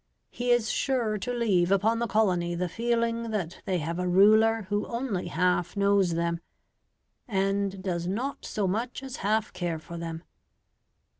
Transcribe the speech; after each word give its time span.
He 0.31 0.49
is 0.49 0.71
sure 0.71 1.19
to 1.19 1.31
leave 1.31 1.71
upon 1.71 1.99
the 1.99 2.07
colony 2.07 2.55
the 2.55 2.67
feeling 2.67 3.29
that 3.29 3.61
they 3.65 3.77
have 3.77 3.99
a 3.99 4.07
ruler 4.07 4.63
who 4.69 4.87
only 4.87 5.27
half 5.27 5.77
knows 5.77 6.15
them, 6.15 6.39
and 7.27 7.83
does 7.83 8.07
not 8.07 8.43
so 8.43 8.67
much 8.67 9.03
as 9.03 9.17
half 9.17 9.53
care 9.53 9.77
for 9.77 9.97
them. 9.97 10.23